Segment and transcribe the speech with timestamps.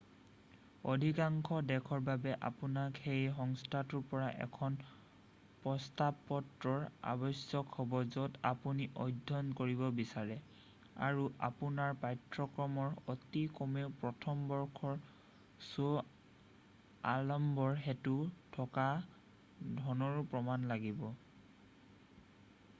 [0.91, 4.77] অধিকাংশ দেশৰ বাবে আপোনাক সেই সন্থাটোৰ পৰা এখন
[5.65, 10.39] প্ৰস্তাৱপত্ৰৰ আৱশ্যক হব য'ত আপুনি অধ্যয়ন কৰিব বিচাৰে
[11.09, 14.99] আৰু আপোনাৰ পাঠ্যক্ৰমৰ অতি কমেও প্ৰথম বৰ্ষৰ
[15.69, 15.93] শ্ব
[17.15, 18.17] আলম্বৰ হেতু
[18.59, 18.89] থকা
[19.87, 21.07] ধনৰো প্ৰমাণ লাগিব